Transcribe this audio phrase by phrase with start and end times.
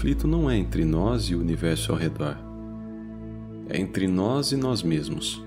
[0.00, 2.34] conflito não é entre nós e o universo ao redor,
[3.68, 5.44] é entre nós e nós mesmos.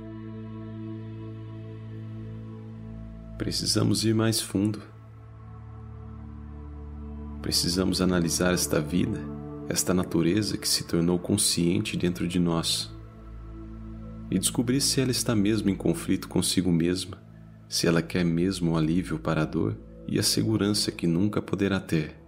[3.36, 4.80] Precisamos ir mais fundo.
[7.42, 9.20] Precisamos analisar esta vida,
[9.68, 12.94] esta natureza que se tornou consciente dentro de nós
[14.30, 17.18] e descobrir se ela está mesmo em conflito consigo mesma,
[17.68, 19.76] se ela quer mesmo o alívio para a dor
[20.08, 22.23] e a segurança que nunca poderá ter.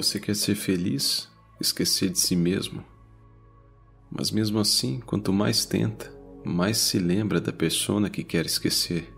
[0.00, 1.28] Você quer ser feliz,
[1.60, 2.82] esquecer de si mesmo.
[4.10, 6.10] Mas mesmo assim, quanto mais tenta,
[6.42, 9.14] mais se lembra da persona que quer esquecer.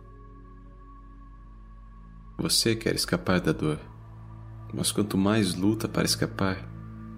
[2.37, 3.79] Você quer escapar da dor,
[4.75, 6.69] mas quanto mais luta para escapar,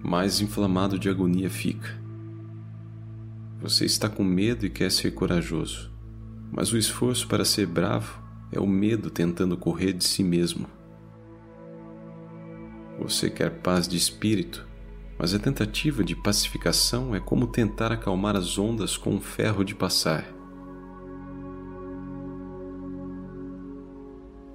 [0.03, 1.99] mais inflamado de agonia fica.
[3.63, 5.91] Você está com medo e quer ser corajoso,
[6.51, 8.21] mas o esforço para ser bravo
[8.51, 10.67] é o medo tentando correr de si mesmo.
[13.07, 14.65] Você quer paz de espírito,
[15.19, 19.75] mas a tentativa de pacificação é como tentar acalmar as ondas com um ferro de
[19.75, 20.25] passar.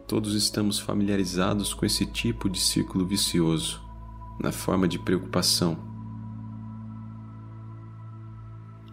[0.08, 3.80] Todos estamos familiarizados com esse tipo de círculo vicioso,
[4.40, 5.78] na forma de preocupação.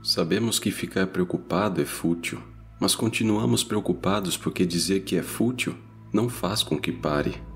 [0.04, 2.40] Sabemos que ficar preocupado é fútil,
[2.80, 5.76] mas continuamos preocupados porque dizer que é fútil
[6.14, 7.47] não faz com que pare.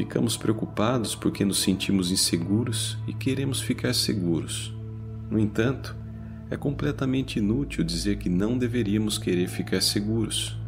[0.00, 4.74] Ficamos preocupados porque nos sentimos inseguros e queremos ficar seguros.
[5.30, 5.94] No entanto,
[6.48, 10.58] é completamente inútil dizer que não deveríamos querer ficar seguros.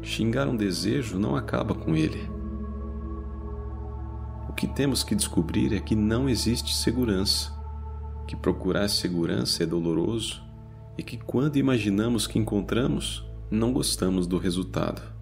[0.00, 2.26] Xingar um desejo não acaba com ele.
[4.48, 7.52] O que temos que descobrir é que não existe segurança,
[8.26, 10.42] que procurar segurança é doloroso
[10.96, 15.17] e que quando imaginamos que encontramos, não gostamos do resultado.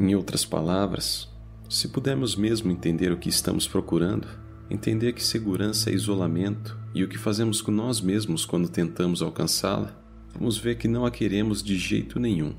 [0.00, 1.28] Em outras palavras,
[1.68, 4.26] se pudermos mesmo entender o que estamos procurando,
[4.70, 9.94] entender que segurança é isolamento e o que fazemos com nós mesmos quando tentamos alcançá-la,
[10.32, 12.54] vamos ver que não a queremos de jeito nenhum.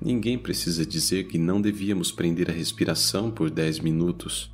[0.00, 4.52] Ninguém precisa dizer que não devíamos prender a respiração por 10 minutos.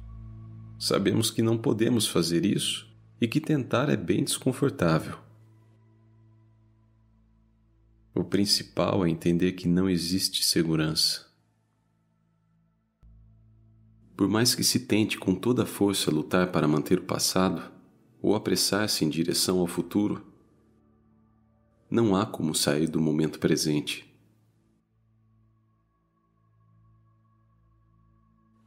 [0.78, 2.86] Sabemos que não podemos fazer isso
[3.18, 5.26] e que tentar é bem desconfortável.
[8.18, 11.24] O principal é entender que não existe segurança.
[14.16, 17.70] Por mais que se tente com toda a força lutar para manter o passado
[18.20, 20.26] ou apressar-se em direção ao futuro,
[21.88, 24.12] não há como sair do momento presente.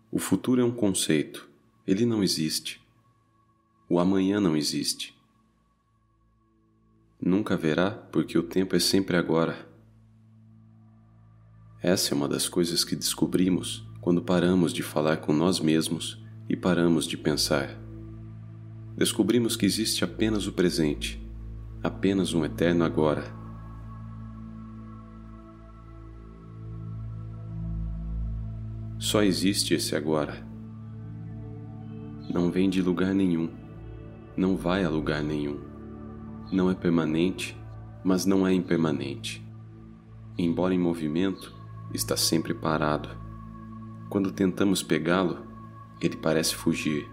[0.09, 1.50] O futuro é um conceito,
[1.85, 2.81] ele não existe.
[3.89, 5.13] O amanhã não existe.
[7.24, 9.70] Nunca haverá, porque o tempo é sempre agora.
[11.80, 16.56] Essa é uma das coisas que descobrimos quando paramos de falar com nós mesmos e
[16.56, 17.78] paramos de pensar.
[18.98, 21.22] Descobrimos que existe apenas o presente,
[21.84, 23.24] apenas um eterno agora.
[28.98, 30.44] Só existe esse agora.
[32.34, 33.48] Não vem de lugar nenhum,
[34.36, 35.71] não vai a lugar nenhum
[36.51, 37.57] não é permanente,
[38.03, 39.41] mas não é impermanente.
[40.38, 41.53] Embora em movimento,
[41.94, 43.09] está sempre parado.
[44.09, 45.45] Quando tentamos pegá-lo,
[46.01, 47.09] ele parece fugir,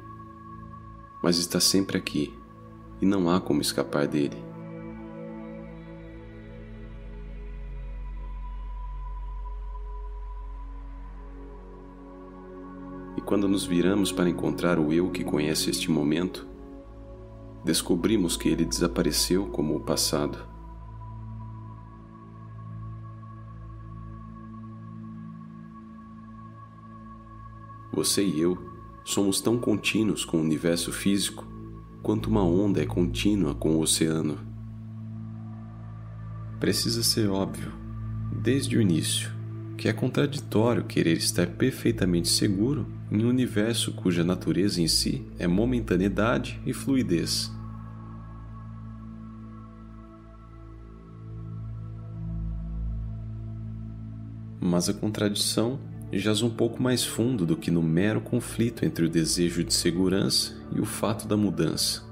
[1.22, 2.34] mas está sempre aqui
[3.00, 4.36] e não há como escapar dele.
[13.16, 16.46] E quando nos viramos para encontrar o eu que conhece este momento,
[17.64, 20.38] descobrimos que ele desapareceu como o passado.
[27.92, 28.56] Você e eu
[29.04, 31.46] somos tão contínuos com o universo físico
[32.02, 34.38] quanto uma onda é contínua com o oceano.
[36.60, 37.72] Precisa ser óbvio,
[38.32, 39.30] desde o início,
[39.76, 45.46] que é contraditório querer estar perfeitamente seguro em um universo cuja natureza em si é
[45.46, 47.50] momentaneidade e fluidez.
[54.60, 55.78] Mas a contradição
[56.12, 60.54] jaz um pouco mais fundo do que no mero conflito entre o desejo de segurança
[60.74, 62.02] e o fato da mudança.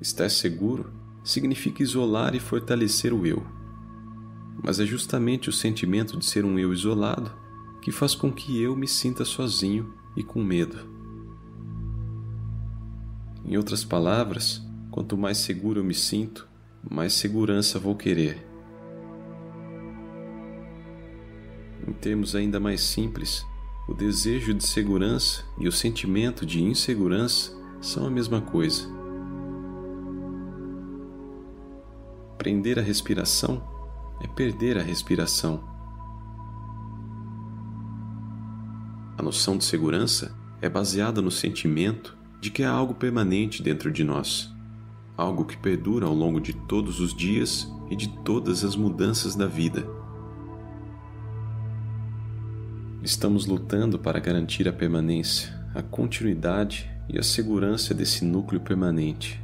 [0.00, 0.92] Estar seguro
[1.24, 3.44] significa isolar e fortalecer o eu.
[4.62, 7.47] mas é justamente o sentimento de ser um eu isolado
[7.80, 10.78] que faz com que eu me sinta sozinho e com medo.
[13.44, 16.48] Em outras palavras, quanto mais seguro eu me sinto,
[16.88, 18.46] mais segurança vou querer.
[21.86, 23.44] Em termos ainda mais simples,
[23.88, 28.86] o desejo de segurança e o sentimento de insegurança são a mesma coisa.
[32.36, 33.62] Prender a respiração
[34.20, 35.77] é perder a respiração.
[39.28, 44.50] Noção de segurança é baseada no sentimento de que há algo permanente dentro de nós,
[45.18, 49.46] algo que perdura ao longo de todos os dias e de todas as mudanças da
[49.46, 49.86] vida.
[53.02, 59.38] Estamos lutando para garantir a permanência, a continuidade e a segurança desse núcleo permanente,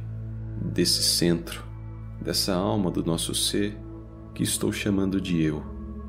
[0.73, 1.63] desse centro,
[2.19, 3.77] dessa alma do nosso ser
[4.33, 5.63] que estou chamando de eu,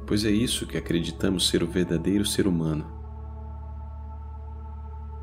[0.06, 2.95] pois é isso que acreditamos ser o verdadeiro ser humano.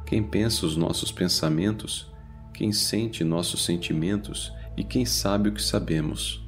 [0.06, 2.12] Quem pensa os nossos pensamentos,
[2.54, 6.44] quem sente nossos sentimentos e quem sabe o que sabemos.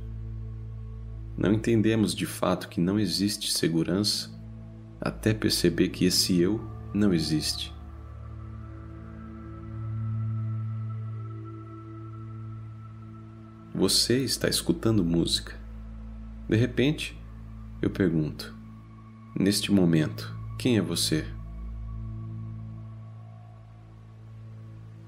[1.38, 4.30] Não entendemos de fato que não existe segurança
[5.02, 6.62] até perceber que esse eu
[6.94, 7.74] não existe.
[13.74, 15.54] Você está escutando música.
[16.48, 17.20] De repente,
[17.82, 18.56] eu pergunto:
[19.38, 21.26] neste momento, quem é você?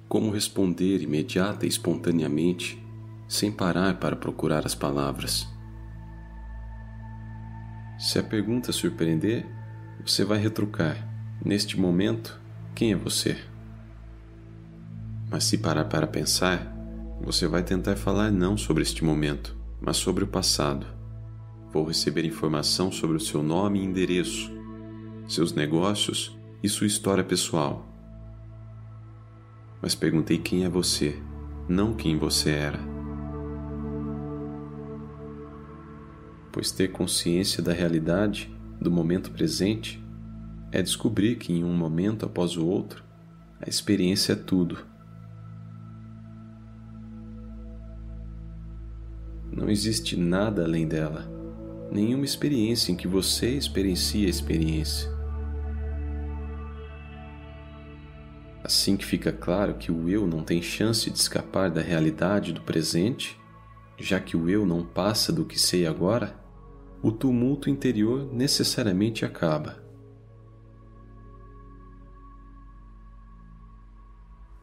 [0.07, 2.81] Como responder imediata e espontaneamente,
[3.27, 5.47] sem parar para procurar as palavras?
[7.99, 9.45] Se a pergunta surpreender,
[10.05, 11.05] você vai retrucar:
[11.43, 12.39] neste momento,
[12.73, 13.37] quem é você?
[15.29, 16.73] Mas se parar para pensar,
[17.21, 20.87] você vai tentar falar não sobre este momento, mas sobre o passado.
[21.73, 24.49] Vou receber informação sobre o seu nome e endereço,
[25.27, 27.96] seus negócios e sua história pessoal.
[29.81, 31.21] Mas perguntei quem é você,
[31.67, 32.79] não quem você era.
[36.51, 38.51] Pois ter consciência da realidade
[38.81, 40.03] do momento presente
[40.71, 43.03] é descobrir que em um momento após o outro,
[43.59, 44.85] a experiência é tudo.
[49.51, 51.27] Não existe nada além dela,
[51.91, 55.16] nenhuma experiência em que você experiencia a experiência.
[58.67, 62.59] Assim que fica claro que o eu não tem chance de escapar da realidade do
[62.59, 63.39] presente,
[63.97, 66.37] já que o eu não passa do que sei agora,
[67.01, 69.81] o tumulto interior necessariamente acaba.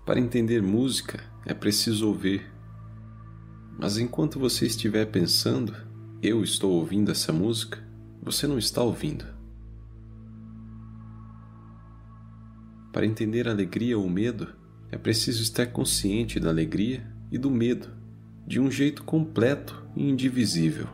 [0.04, 2.52] Para entender música é preciso ouvir.
[3.78, 5.74] Mas enquanto você estiver pensando,
[6.22, 7.82] eu estou ouvindo essa música,
[8.22, 9.33] você não está ouvindo.
[12.94, 14.54] Para entender a alegria ou medo,
[14.88, 17.88] é preciso estar consciente da alegria e do medo,
[18.46, 20.86] de um jeito completo e indivisível.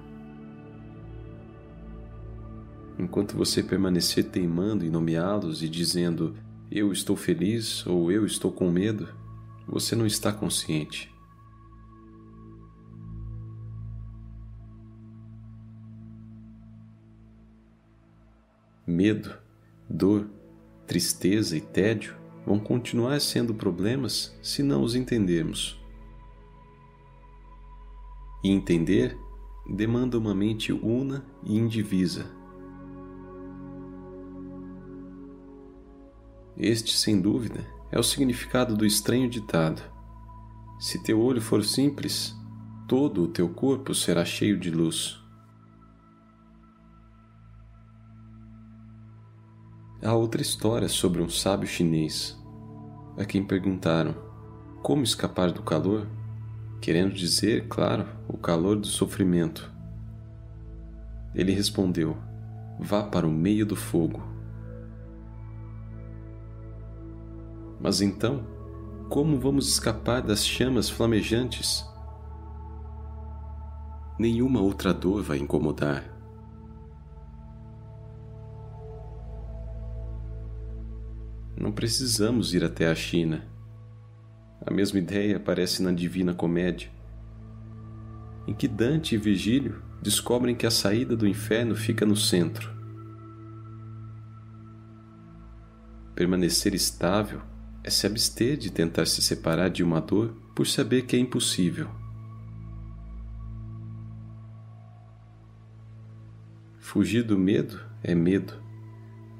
[2.99, 6.35] Enquanto você permanecer teimando em nomeá-los e dizendo
[6.70, 9.06] eu estou feliz ou eu estou com medo,
[9.69, 11.14] você não está consciente.
[18.87, 19.37] Medo,
[19.87, 20.39] dor,
[20.90, 25.80] tristeza e tédio vão continuar sendo problemas se não os entendermos.
[28.42, 29.16] E entender
[29.68, 32.26] demanda uma mente una e indivisa
[36.59, 39.80] Este, sem dúvida, é o significado do estranho ditado:
[40.80, 42.37] Se teu olho for simples,
[42.88, 45.20] todo o teu corpo será cheio de luz.
[50.11, 52.37] Há outra história sobre um sábio chinês,
[53.17, 54.12] a quem perguntaram
[54.83, 56.05] como escapar do calor,
[56.81, 59.73] querendo dizer, claro, o calor do sofrimento.
[61.33, 62.17] Ele respondeu:
[62.81, 64.21] Vá para o meio do fogo.
[67.81, 68.45] Mas então,
[69.09, 71.87] como vamos escapar das chamas flamejantes?
[74.19, 76.10] Nenhuma outra dor vai incomodar.
[81.61, 83.47] Não precisamos ir até a China.
[84.64, 86.90] A mesma ideia aparece na Divina Comédia,
[88.49, 92.75] em que Dante e Virgílio descobrem que a saída do inferno fica no centro.
[96.14, 97.43] Permanecer estável
[97.85, 101.90] é se abster de tentar se separar de uma dor por saber que é impossível.
[106.79, 108.55] Fugir do medo é medo.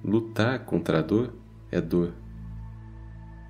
[0.05, 1.39] Lutar contra a dor
[1.71, 2.12] é dor.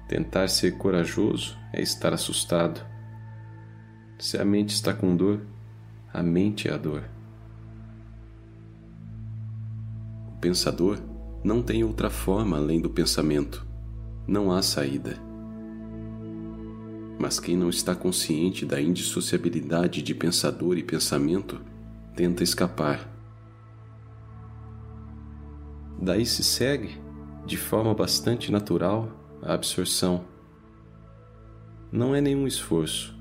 [0.08, 2.84] Tentar ser corajoso é estar assustado.
[4.18, 5.40] Se a mente está com dor,
[6.12, 7.04] a mente é a dor.
[10.28, 10.98] O pensador
[11.42, 13.66] não tem outra forma além do pensamento.
[14.26, 15.16] Não há saída.
[17.18, 21.60] Mas quem não está consciente da indissociabilidade de pensador e pensamento
[22.14, 23.08] tenta escapar.
[26.00, 26.98] Daí se segue,
[27.46, 29.08] de forma bastante natural,
[29.42, 30.24] a absorção.
[31.90, 33.18] Não é nenhum esforço,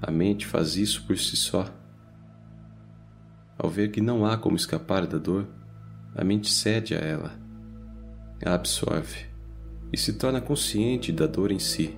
[0.00, 1.66] a mente faz isso por si só.
[3.58, 5.46] Ao ver que não há como escapar da dor,
[6.14, 7.32] a mente cede a ela,
[8.44, 9.26] a absorve
[9.92, 11.96] e se torna consciente da dor em si,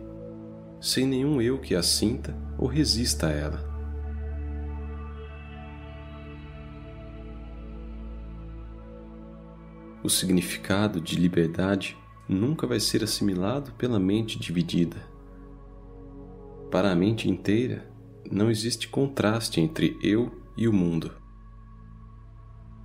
[0.80, 3.69] sem nenhum eu que a sinta ou resista a ela.
[10.02, 11.96] O significado de liberdade
[12.28, 14.96] nunca vai ser assimilado pela mente dividida.
[16.70, 17.90] Para a mente inteira,
[18.30, 21.12] não existe contraste entre eu e o mundo.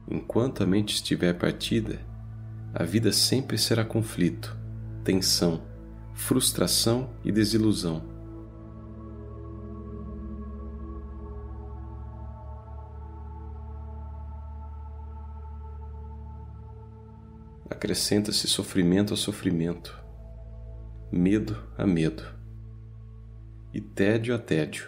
[0.09, 1.99] Enquanto a mente estiver partida,
[2.73, 4.57] a vida sempre será conflito,
[5.03, 5.61] tensão,
[6.13, 8.14] frustração e desilusão.
[17.75, 20.01] Acrescenta-se sofrimento a sofrimento,
[21.11, 22.23] medo a medo
[23.73, 24.87] e tédio a tédio.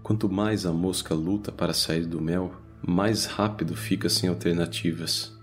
[0.00, 5.36] Quanto mais a mosca luta para sair do mel, mais rápido fica sem alternativas.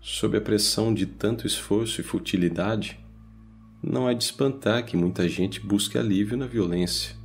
[0.00, 2.98] Sob a pressão de tanto esforço e futilidade,
[3.82, 7.22] não é de espantar que muita gente busque alívio na violência,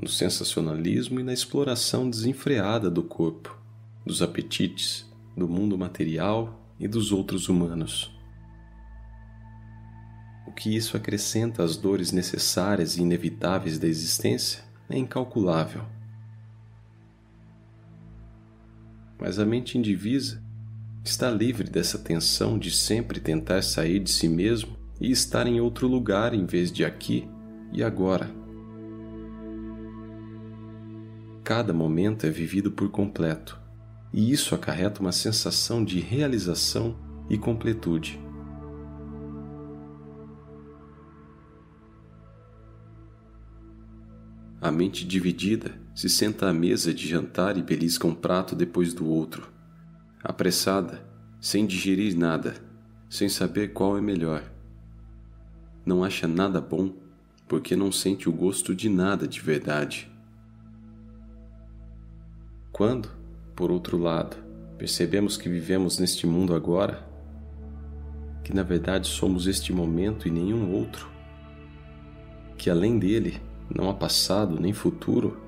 [0.00, 3.56] no sensacionalismo e na exploração desenfreada do corpo,
[4.04, 8.16] dos apetites, do mundo material e dos outros humanos
[10.56, 15.84] que isso acrescenta às dores necessárias e inevitáveis da existência é incalculável.
[19.18, 20.42] Mas a mente indivisa
[21.04, 25.86] está livre dessa tensão de sempre tentar sair de si mesmo e estar em outro
[25.86, 27.28] lugar em vez de aqui
[27.72, 28.45] e agora.
[31.46, 33.56] Cada momento é vivido por completo,
[34.12, 36.98] e isso acarreta uma sensação de realização
[37.30, 38.20] e completude.
[44.60, 49.06] A mente dividida se senta à mesa de jantar e belisca um prato depois do
[49.06, 49.48] outro.
[50.24, 51.00] Apressada,
[51.40, 52.54] sem digerir nada,
[53.08, 54.42] sem saber qual é melhor.
[55.84, 56.92] Não acha nada bom
[57.46, 60.15] porque não sente o gosto de nada de verdade.
[62.76, 63.08] Quando,
[63.54, 64.36] por outro lado,
[64.76, 67.08] percebemos que vivemos neste mundo agora,
[68.44, 71.08] que na verdade somos este momento e nenhum outro,
[72.58, 73.40] que além dele
[73.74, 75.40] não há passado nem futuro,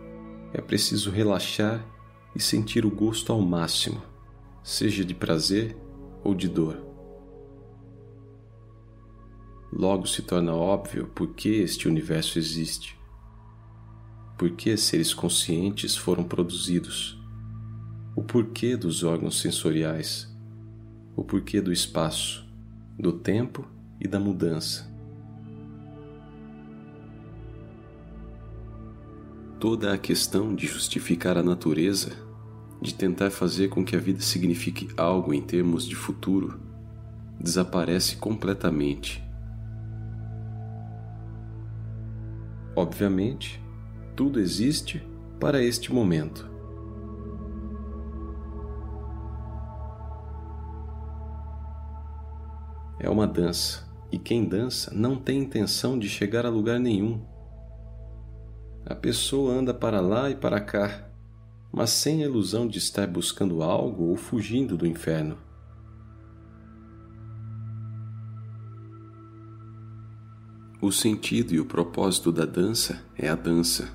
[0.54, 1.84] é preciso relaxar
[2.34, 4.00] e sentir o gosto ao máximo,
[4.62, 5.76] seja de prazer
[6.24, 6.82] ou de dor.
[9.70, 12.98] Logo se torna óbvio por que este universo existe,
[14.38, 17.17] por que seres conscientes foram produzidos,
[18.18, 20.28] o porquê dos órgãos sensoriais,
[21.14, 22.44] o porquê do espaço,
[22.98, 23.64] do tempo
[24.00, 24.88] e da mudança.
[29.60, 32.10] toda a questão de justificar a natureza,
[32.82, 36.60] de tentar fazer com que a vida signifique algo em termos de futuro,
[37.40, 39.22] desaparece completamente.
[42.74, 43.62] Obviamente,
[44.16, 45.00] tudo existe
[45.38, 46.47] para este momento.
[53.08, 57.26] É uma dança, e quem dança não tem intenção de chegar a lugar nenhum
[58.84, 61.10] a pessoa anda para lá e para cá,
[61.72, 65.38] mas sem a ilusão de estar buscando algo ou fugindo do inferno.
[70.80, 73.90] O sentido e o propósito da dança é a dança.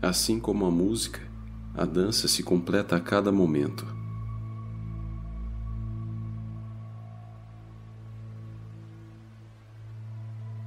[0.00, 1.20] Assim como a música,
[1.74, 3.97] a dança se completa a cada momento.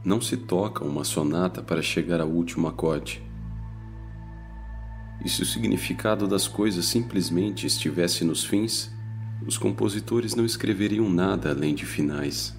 [0.03, 3.21] Não se toca uma sonata para chegar ao último acorde.
[5.23, 8.91] E se o significado das coisas simplesmente estivesse nos fins,
[9.45, 12.55] os compositores não escreveriam nada além de finais.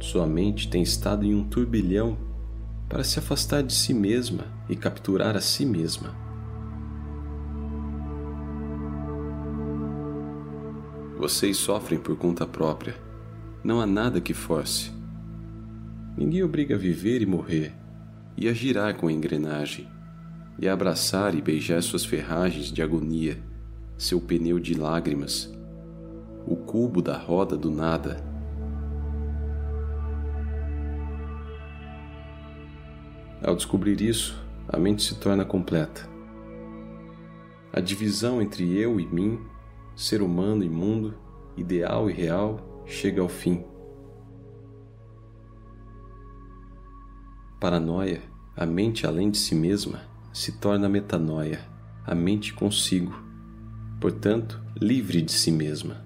[0.00, 2.16] Sua mente tem estado em um turbilhão
[2.88, 6.14] para se afastar de si mesma e capturar a si mesma.
[11.18, 13.03] Vocês sofrem por conta própria.
[13.64, 14.92] Não há nada que force.
[16.14, 17.72] Ninguém obriga a viver e morrer,
[18.36, 19.88] e a girar com a engrenagem,
[20.58, 23.38] e a abraçar e beijar suas ferragens de agonia,
[23.96, 25.50] seu pneu de lágrimas,
[26.46, 28.22] o cubo da roda do nada.
[33.42, 36.06] Ao descobrir isso, a mente se torna completa.
[37.72, 39.40] A divisão entre eu e mim
[39.96, 41.14] ser humano e mundo,
[41.56, 43.64] ideal e real, chega ao fim.
[47.60, 48.22] Paranoia,
[48.56, 51.60] a mente além de si mesma, se torna metanoia,
[52.04, 53.14] a mente consigo,
[54.00, 56.04] portanto, livre de si mesma.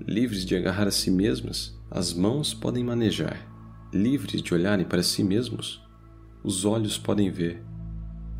[0.00, 3.46] Livres de agarrar a si mesmas, as mãos podem manejar.
[3.92, 5.82] Livres de olharem para si mesmos,
[6.42, 7.62] os olhos podem ver.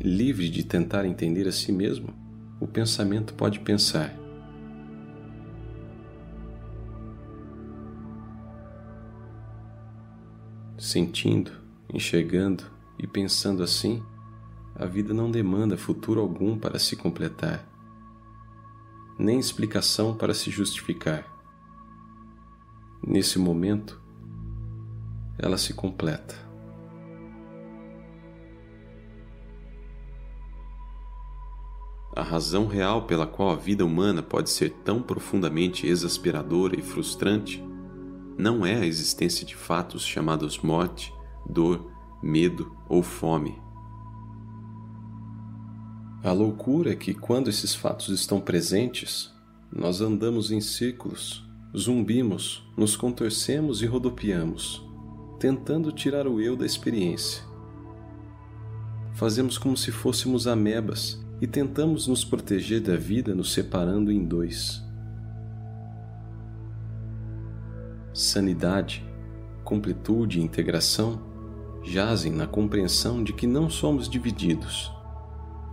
[0.01, 2.13] Livre de tentar entender a si mesmo,
[2.59, 4.26] o pensamento pode pensar.
[10.77, 11.51] Sentindo,
[11.91, 12.63] enxergando
[12.99, 14.03] e pensando assim,
[14.75, 17.67] a vida não demanda futuro algum para se completar,
[19.17, 21.25] nem explicação para se justificar.
[23.01, 23.99] Nesse momento,
[25.39, 26.35] ela se completa.
[32.15, 37.63] A razão real pela qual a vida humana pode ser tão profundamente exasperadora e frustrante
[38.37, 41.11] não é a existência de fatos chamados morte,
[41.49, 41.91] dor,
[42.21, 43.59] medo ou fome.
[46.23, 49.33] A loucura é que, quando esses fatos estão presentes,
[49.71, 54.85] nós andamos em círculos, zumbimos, nos contorcemos e rodopiamos,
[55.39, 57.43] tentando tirar o eu da experiência.
[59.13, 64.86] Fazemos como se fôssemos amebas e tentamos nos proteger da vida nos separando em dois.
[68.17, 69.05] Sanidade,
[69.63, 71.21] completude e integração
[71.83, 74.91] jazem na compreensão de que não somos divididos,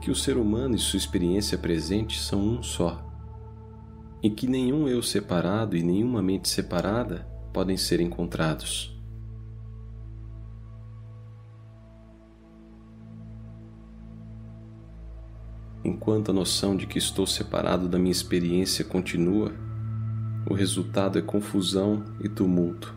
[0.02, 3.02] que o ser humano e sua experiência presente são um só,
[4.22, 8.94] e que nenhum eu separado e nenhuma mente separada podem ser encontrados.
[15.82, 19.50] Enquanto a noção de que estou separado da minha experiência continua,
[20.46, 22.94] o resultado é confusão e tumulto.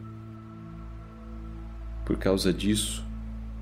[2.05, 3.05] Por causa disso,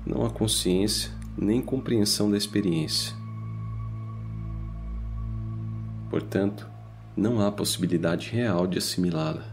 [0.04, 3.14] não há consciência nem compreensão da experiência.
[6.08, 6.66] Portanto,
[7.16, 9.44] não há possibilidade real de assimilá-la.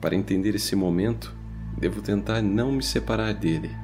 [0.00, 1.34] Para entender esse momento,
[1.78, 3.82] devo tentar não me separar dele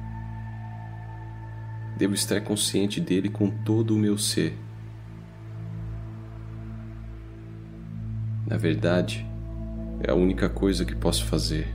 [1.99, 4.57] Devo estar consciente dele com todo o meu ser.
[8.59, 9.25] Verdade,
[10.01, 11.73] é a única coisa que posso fazer.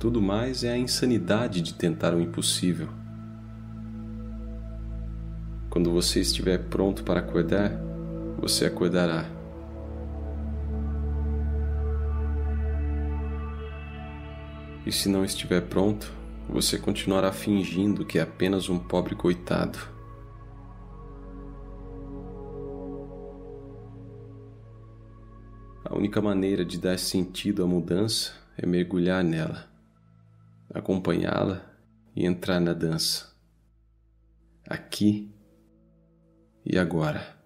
[0.00, 2.88] Tudo mais é a insanidade de tentar o impossível.
[5.70, 7.70] Quando você estiver pronto para acordar,
[8.40, 9.26] você acordará.
[14.84, 16.12] E se não estiver pronto,
[16.48, 19.78] você continuará fingindo que é apenas um pobre coitado.
[25.98, 29.68] Única maneira de dar sentido à mudança é mergulhar nela,
[30.72, 31.64] acompanhá-la
[32.14, 33.36] e entrar na dança.
[34.66, 35.30] Aqui
[36.64, 37.37] e agora.